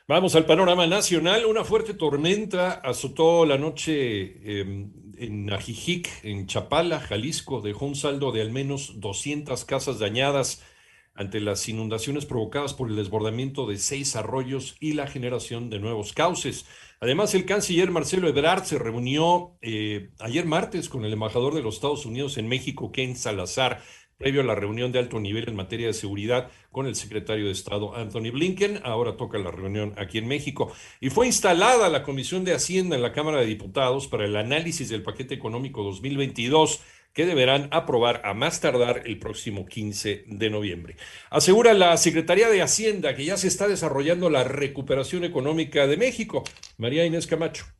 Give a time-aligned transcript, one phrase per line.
[0.09, 1.47] Vamos al panorama nacional.
[1.47, 7.61] Una fuerte tormenta azotó la noche em, en Ajijic, en Chapala, Jalisco.
[7.61, 10.63] Dejó un saldo de al menos 200 casas dañadas
[11.17, 16.13] ante las inundaciones provocadas por el desbordamiento de seis arroyos y la generación de nuevos
[16.13, 16.67] cauces.
[17.01, 21.77] Además, el canciller Marcelo Ebrard se reunió eh, ayer martes con el embajador de los
[21.77, 23.83] Estados Unidos en México, Ken Salazar,
[24.17, 27.53] previo a la reunión de alto nivel en materia de seguridad con el secretario de
[27.53, 28.81] Estado Anthony Blinken.
[28.83, 30.73] Ahora toca la reunión aquí en México.
[31.01, 34.89] Y fue instalada la Comisión de Hacienda en la Cámara de Diputados para el análisis
[34.89, 36.81] del paquete económico 2022
[37.17, 40.97] que deberán aprobar a más tardar el próximo 15 de noviembre.
[41.31, 46.45] Asegura la Secretaría de Hacienda que ya se está desarrollando la recuperación económica de México.
[46.77, 47.76] María Inés Camacho.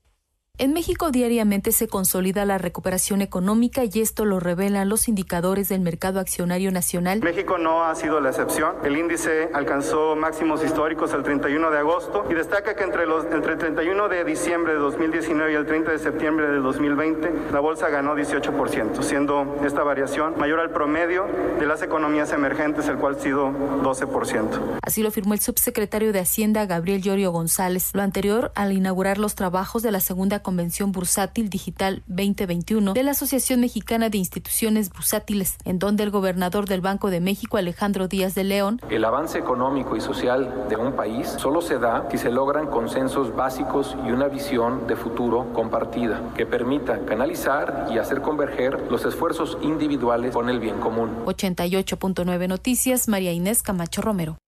[0.59, 5.83] En México diariamente se consolida la recuperación económica y esto lo revelan los indicadores del
[5.83, 7.21] mercado accionario nacional.
[7.23, 8.75] México no ha sido la excepción.
[8.83, 13.53] El índice alcanzó máximos históricos el 31 de agosto y destaca que entre, los, entre
[13.53, 17.91] el 31 de diciembre de 2019 y el 30 de septiembre de 2020 la bolsa
[17.91, 21.27] ganó 18%, siendo esta variación mayor al promedio
[21.59, 24.79] de las economías emergentes, el cual ha sido 12%.
[24.81, 27.91] Así lo afirmó el subsecretario de Hacienda, Gabriel Llorio González.
[27.93, 33.11] Lo anterior al inaugurar los trabajos de la segunda Convención Bursátil Digital 2021 de la
[33.11, 38.37] Asociación Mexicana de Instituciones Bursátiles, en donde el gobernador del Banco de México, Alejandro Díaz
[38.37, 42.31] de León, el avance económico y social de un país solo se da si se
[42.31, 48.87] logran consensos básicos y una visión de futuro compartida que permita canalizar y hacer converger
[48.89, 51.25] los esfuerzos individuales con el bien común.
[51.25, 54.39] 88.9 Noticias, María Inés Camacho Romero.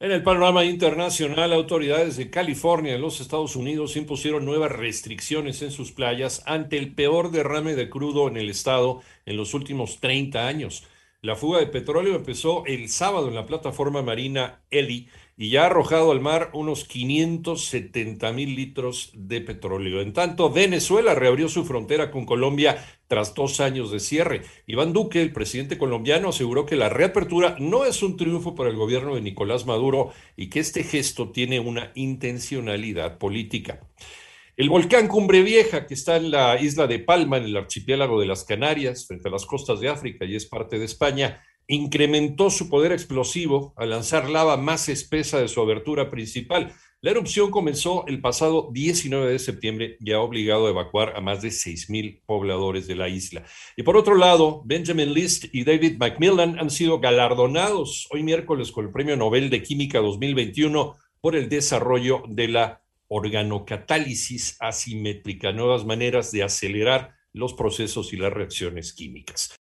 [0.00, 5.70] En el panorama internacional, autoridades de California en los Estados Unidos impusieron nuevas restricciones en
[5.70, 10.48] sus playas ante el peor derrame de crudo en el estado en los últimos 30
[10.48, 10.84] años.
[11.22, 15.66] La fuga de petróleo empezó el sábado en la plataforma marina Eli y ya ha
[15.66, 20.00] arrojado al mar unos 570 mil litros de petróleo.
[20.00, 24.42] En tanto, Venezuela reabrió su frontera con Colombia tras dos años de cierre.
[24.66, 28.76] Iván Duque, el presidente colombiano, aseguró que la reapertura no es un triunfo para el
[28.76, 33.80] gobierno de Nicolás Maduro y que este gesto tiene una intencionalidad política.
[34.56, 38.26] El volcán Cumbre Vieja, que está en la isla de Palma, en el archipiélago de
[38.26, 42.68] las Canarias, frente a las costas de África y es parte de España, incrementó su
[42.68, 46.72] poder explosivo al lanzar lava más espesa de su abertura principal.
[47.00, 51.42] La erupción comenzó el pasado 19 de septiembre y ha obligado a evacuar a más
[51.42, 53.44] de 6.000 pobladores de la isla.
[53.76, 58.86] Y por otro lado, Benjamin List y David Macmillan han sido galardonados hoy miércoles con
[58.86, 66.32] el Premio Nobel de Química 2021 por el desarrollo de la organocatálisis asimétrica, nuevas maneras
[66.32, 69.50] de acelerar los procesos y las reacciones químicas.